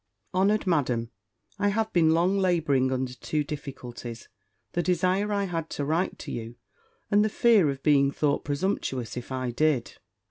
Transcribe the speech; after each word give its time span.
"HONOURED 0.33 0.65
MADAM, 0.65 1.11
"I 1.59 1.67
have 1.67 1.93
been 1.93 2.09
long 2.09 2.39
labouring 2.39 2.91
under 2.91 3.13
two 3.13 3.43
difficulties; 3.43 4.29
the 4.71 4.81
desire 4.81 5.31
I 5.31 5.43
had 5.43 5.69
to 5.77 5.85
write 5.85 6.17
to 6.17 6.31
you, 6.31 6.55
and 7.11 7.23
the 7.23 7.29
fear 7.29 7.69
of 7.69 7.83
being 7.83 8.09
thought 8.09 8.43
presumptuous 8.43 9.15
if 9.15 9.31
I 9.31 9.51
did. 9.51 9.97